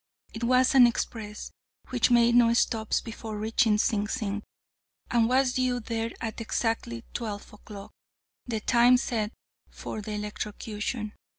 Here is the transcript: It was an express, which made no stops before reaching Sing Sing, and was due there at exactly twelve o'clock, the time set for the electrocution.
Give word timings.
It 0.33 0.43
was 0.43 0.73
an 0.73 0.87
express, 0.87 1.51
which 1.89 2.09
made 2.09 2.33
no 2.33 2.55
stops 2.55 3.01
before 3.01 3.37
reaching 3.37 3.77
Sing 3.77 4.07
Sing, 4.07 4.41
and 5.11 5.29
was 5.29 5.53
due 5.53 5.79
there 5.79 6.09
at 6.19 6.41
exactly 6.41 7.03
twelve 7.13 7.53
o'clock, 7.53 7.91
the 8.47 8.61
time 8.61 8.97
set 8.97 9.31
for 9.69 10.01
the 10.01 10.13
electrocution. 10.13 11.13